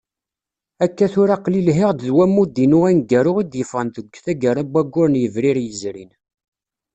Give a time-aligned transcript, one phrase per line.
[0.85, 5.57] Akka tura aql-i lhiɣ-d d wammud-inu aneggaru I d-yeffɣen deg taggara n wayyur n yebrir
[5.61, 6.11] yezrin.